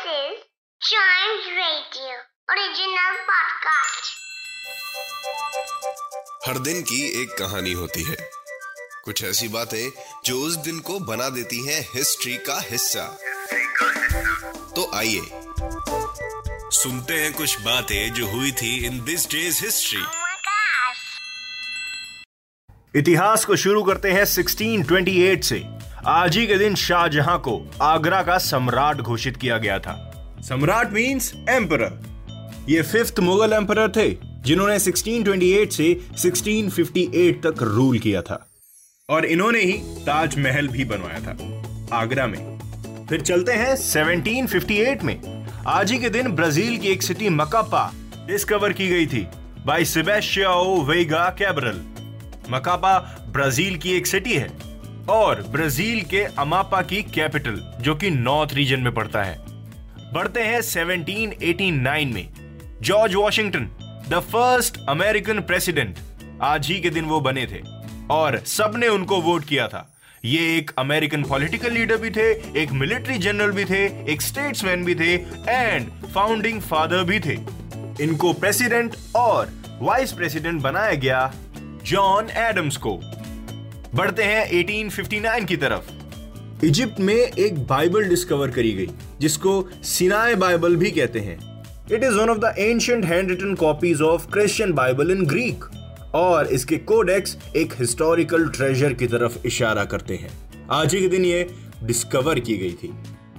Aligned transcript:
This 0.00 0.12
is 0.12 0.38
Chimes 0.80 1.46
Radio 1.56 2.12
original 2.50 3.16
podcast. 3.30 4.06
हर 6.46 6.58
दिन 6.58 6.82
की 6.82 7.22
एक 7.22 7.38
कहानी 7.38 7.72
होती 7.72 8.02
है 8.02 8.16
कुछ 9.04 9.24
ऐसी 9.24 9.48
बातें 9.48 9.90
जो 10.24 10.40
उस 10.40 10.56
दिन 10.56 10.80
को 10.80 10.98
बना 11.00 11.28
देती 11.28 11.66
हैं 11.66 11.88
हिस्ट्री 11.94 12.36
का 12.36 12.60
हिस्सा 12.60 13.18
तो 14.76 14.90
आइए 14.94 15.22
सुनते 16.70 17.14
हैं 17.14 17.32
कुछ 17.32 17.60
बातें 17.60 18.12
जो 18.12 18.26
हुई 18.26 18.52
थी 18.52 18.86
इन 18.86 19.04
दिस 19.04 19.30
डेज़ 19.30 19.64
हिस्ट्री. 19.64 20.02
इतिहास 22.98 23.44
को 23.44 23.56
शुरू 23.56 23.84
करते 23.84 24.10
हैं 24.10 24.24
1628 24.24 25.42
से 25.42 25.79
आज 26.06 26.36
ही 26.36 26.46
के 26.46 26.56
दिन 26.56 26.74
शाहजहां 26.74 27.38
को 27.38 27.70
आगरा 27.82 28.22
का 28.22 28.38
सम्राट 28.38 28.96
घोषित 28.96 29.36
किया 29.36 29.58
गया 29.58 29.78
था। 29.78 30.12
सम्राट 30.40 30.92
मींस 30.92 31.34
एम्पर 31.48 32.02
ये 32.68 32.82
फिफ्थ 32.82 33.20
मुगल 33.20 33.52
एम्पर 33.52 33.88
थे, 33.88 34.16
जिन्होंने 34.24 34.78
1628 34.78 35.72
से 35.72 36.00
1658 36.18 37.46
तक 37.46 37.62
रूल 37.62 37.98
किया 37.98 38.22
था। 38.22 38.50
और 39.10 39.24
इन्होंने 39.24 39.60
ही 39.60 39.72
ताजमहल 40.06 40.68
भी 40.68 40.84
बनवाया 40.84 41.20
था, 41.20 41.36
आगरा 41.96 42.26
में। 42.26 42.58
फिर 43.08 43.20
चलते 43.20 43.52
हैं 43.52 43.76
1758 43.76 45.04
में। 45.04 45.46
आज 45.66 45.92
ही 45.92 45.98
के 45.98 46.08
दिन 46.08 46.28
ब्राज़ील 46.28 46.78
की 46.78 46.88
एक 46.88 47.02
सिटी 47.02 47.28
मकापा 47.28 47.94
डिस्कवर 48.26 48.72
की 48.72 48.88
गई 48.88 49.06
थी 49.06 49.26
by 49.66 49.84
Sebastiao 49.84 50.82
Veiga 50.82 51.36
Cabral 51.38 51.82
Macapa 52.50 52.98
Brazil 53.28 53.76
की 53.76 53.92
एक 53.92 54.06
सिटी 54.06 54.34
है। 54.34 54.69
और 55.08 55.42
ब्राज़ील 55.42 56.02
के 56.02 56.20
अमापा 56.22 56.82
की 56.82 57.02
कैपिटल, 57.02 57.72
जो 57.80 57.94
कि 57.94 58.10
नॉर्थ 58.10 58.54
रीजन 58.54 58.80
में 58.80 58.94
पड़ता 58.94 59.22
है। 59.22 59.38
बढ़ते 60.12 60.40
हैं 60.40 60.60
1789 60.60 62.14
में। 62.14 62.28
George 62.82 63.14
Washington, 63.14 63.70
the 64.08 64.20
first 64.20 64.78
American 64.88 65.40
president, 65.40 65.98
आज 66.42 66.66
ही 66.66 66.80
के 66.80 66.90
दिन 66.90 67.04
वो 67.04 67.20
बने 67.20 67.46
थे। 67.46 67.80
और 68.10 68.38
सबने 68.38 68.88
उनको 68.88 69.20
वोट 69.20 69.44
किया 69.44 69.68
था। 69.68 69.96
ये 70.24 70.58
एक 70.58 70.70
अमेरिकन 70.78 71.22
पॉलिटिकल 71.22 71.72
लीडर 71.72 71.96
भी 71.96 72.10
थे, 72.10 72.32
एक 72.62 72.72
मिलिट्री 72.72 73.18
जनरल 73.18 73.50
भी 73.50 73.64
थे, 73.64 74.12
एक 74.12 74.22
स्टेट्समैन 74.22 74.84
भी 74.84 74.94
थे 74.94 75.14
एंड 75.48 75.88
फाउंडिंग 76.14 76.60
फादर 76.60 77.04
भी 77.04 77.20
थे। 77.20 77.38
इनको 78.04 78.32
प्रेसिडेंट 78.32 78.96
और 79.14 79.50
वाइस 79.80 80.12
प्रेसिडेंट 80.12 80.62
बनाया 80.62 80.94
गया 80.94 81.34
जॉन 81.84 82.30
एडम्स 82.30 82.76
को। 82.76 83.00
बढ़ते 83.94 84.22
हैं 84.22 84.50
1859 84.50 85.44
की 85.44 85.56
तरफ़। 85.56 86.64
इजिप्ट 86.64 87.00
में 87.00 87.14
एक 87.14 87.58
बाइबल 87.66 88.04
डिस्कवर 88.04 88.50
करी 88.50 88.72
गई, 88.72 88.88
जिसको 89.20 89.68
सिनाए 89.82 90.34
बाइबल 90.34 90.76
भी 90.76 90.90
कहते 90.90 91.20
हैं। 91.20 91.64
It 91.92 92.04
is 92.04 92.12
one 92.12 92.28
of 92.28 92.38
the 92.38 92.54
ancient 92.58 93.04
hand 93.04 93.30
written 93.30 93.54
copies 93.54 94.02
of 94.02 94.30
Christian 94.30 94.72
Bible 94.72 95.10
in 95.10 95.26
Greek 95.26 95.64
और 96.14 96.46
इसके 96.46 96.76
कोडेक्स 96.76 97.38
एक 97.56 97.72
हिस्टोरिकल 97.72 98.48
ट्रेजर 98.48 98.92
की 98.92 99.06
तरफ़ 99.06 99.46
इशारा 99.46 99.84
करते 99.84 100.14
हैं। 100.16 100.30
आज 100.70 100.94
ही 100.94 101.00
के 101.00 101.08
दिन 101.08 101.24
ये 101.24 101.50
डिस्कवर 101.82 102.40
की 102.40 102.56
गई 102.56 102.72
थी। 102.72 102.94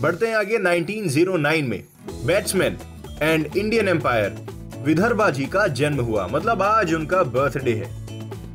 बढ़ते 0.00 0.26
हैं 0.26 0.36
आगे 0.36 0.58
1909 0.58 1.68
में। 1.68 1.84
Batsman 2.26 2.78
and 3.22 3.56
Indian 3.56 3.88
umpire 3.88 4.36
Vidarbha 4.78 5.30
ji 5.30 5.44
का 5.44 5.66
जन्म 5.66 6.00
हुआ 6.00 6.26
मतलब 6.26 6.62
आज 6.62 6.94
उनका 6.94 7.22
बर्थडे 7.22 7.72
है। 7.72 8.01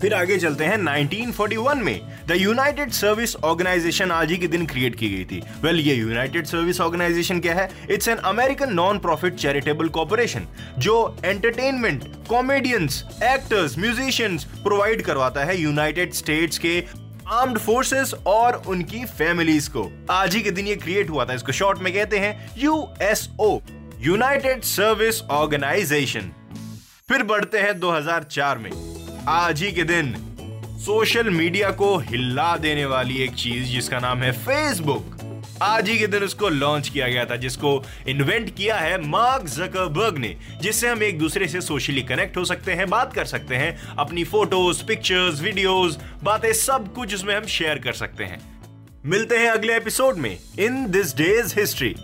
फिर 0.01 0.13
आगे 0.13 0.37
चलते 0.37 0.63
हैं 0.63 0.77
1941 0.77 1.75
में। 1.75 2.01
द 2.27 2.31
यूनाइटेड 2.31 2.91
सर्विस 2.91 3.35
ऑर्गेनाइजेशन 3.35 4.11
आज 4.11 4.31
ही 4.31 4.37
के 4.37 4.47
दिन 4.47 4.65
क्रिएट 4.65 4.95
की 4.95 5.09
गई 5.09 5.25
थी। 5.25 5.39
वेल 5.61 5.75
well, 5.75 5.87
ये 5.87 5.95
यूनाइटेड 5.95 6.45
सर्विस 6.45 6.81
ऑर्गेनाइजेशन 6.81 7.39
क्या 7.39 7.53
है? 7.53 7.69
It's 7.89 8.07
an 8.07 8.17
American 8.17 8.73
non 8.73 8.99
profit 8.99 9.35
charitable 9.35 9.87
corporation 9.87 10.47
जो 10.77 11.17
entertainment 11.25 12.03
comedians 12.29 13.03
actors 13.23 13.77
musicians 13.77 14.43
provide 14.43 15.01
करवाता 15.01 15.43
है 15.43 15.61
यूनाइटेड 15.61 16.13
स्टेट्स 16.13 16.57
के 16.57 16.83
आर्म्ड 17.27 17.57
फोर्सेस 17.57 18.13
और 18.27 18.63
उनकी 18.67 19.05
फैमिलीज़ 19.05 19.69
को। 19.69 20.05
आज 20.11 20.35
ही 20.35 20.41
के 20.41 20.51
दिन 20.51 20.67
ये 20.67 20.75
क्रिएट 20.75 21.09
हुआ 21.09 21.25
था। 21.25 21.33
इसको 21.33 21.51
शॉर्ट 21.51 21.79
में 21.79 21.93
कहते 21.93 22.17
हैं 22.17 22.51
यूएसओ 22.57 23.61
यूनाइटेड 23.99 24.61
सर्विस 24.63 25.21
ऑर्गेनाइजेशन 25.21 26.31
फिर 27.09 27.23
बढ़ते 27.23 27.57
हैं 27.57 27.79
2004 27.79 28.57
में। 28.57 28.96
आज 29.29 29.61
ही 29.63 29.71
के 29.71 29.83
दिन 29.83 30.15
सोशल 30.79 31.29
मीडिया 31.29 31.71
को 31.71 31.97
हिला 31.97 32.57
देने 32.57 32.85
वाली 32.85 33.17
एक 33.17 33.31
चीज़ 33.31 33.65
जिसका 33.65 33.99
नाम 33.99 34.17
है 34.17 34.31
फेसबुक। 34.31 35.17
आज 35.61 35.89
ही 35.89 35.97
के 35.99 36.07
दिन 36.07 36.23
उसको 36.23 36.49
लॉन्च 36.49 36.89
किया 36.89 37.07
गया 37.07 37.25
था, 37.25 37.35
जिसको 37.35 37.83
इन्वेंट 38.07 38.55
किया 38.55 38.75
है 38.75 39.01
मार्क 39.07 39.45
जकरबर्ग 39.45 40.17
ने, 40.17 40.37
जिससे 40.61 40.89
हम 40.89 41.03
एक 41.03 41.19
दूसरे 41.19 41.47
से 41.47 41.61
सोशली 41.61 42.01
कनेक्ट 42.01 42.37
हो 42.37 42.45
सकते 42.45 42.73
हैं, 42.73 42.89
बात 42.89 43.13
कर 43.13 43.25
सकते 43.25 43.55
हैं, 43.55 43.77
अपनी 43.97 44.23
फ़ोटोज़ 44.23 44.83
पिक्चर्स 44.85 45.41
वीडियोस 45.41 45.99
बातें 46.23 46.53
सब 46.53 46.93
कुछ 46.93 47.15
उसमें 47.15 47.35
हम 47.35 47.45
शेयर 47.45 47.79
कर 47.79 47.93
सकते 47.93 48.23
हैं। 48.23 48.41
मिलते 49.05 49.37
हैं 49.37 49.49
अगले 49.49 49.75
एपिसोड 49.75 50.17
में 50.17 50.37
इन 50.59 50.91
दिस 50.91 51.15
डेज़ 51.15 51.59
हिस्ट्री 51.59 51.95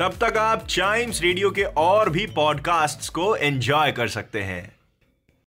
तब 0.00 0.12
तक 0.20 0.36
आप 0.36 0.66
चाइम्स 0.66 1.22
रेडियो 1.22 1.50
के 1.50 1.62
और 1.62 2.10
भी 2.10 2.26
पॉडकास्ट्स 2.26 3.08
को 3.08 3.36
एंजॉय 3.36 3.92
कर 3.92 4.08
सकते 4.08 4.42
हैं। 4.42 4.79